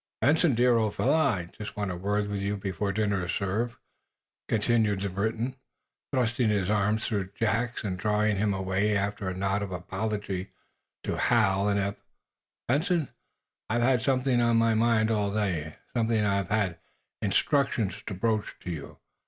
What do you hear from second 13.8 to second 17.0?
had something on my mind all day; something I have had